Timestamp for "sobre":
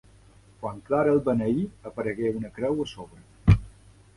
2.95-3.61